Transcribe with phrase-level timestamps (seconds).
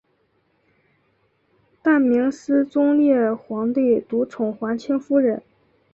[1.83, 5.43] 大明思宗烈皇帝独宠华清夫人。